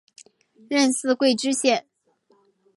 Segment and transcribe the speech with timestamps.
[0.67, 1.85] 任四会知县。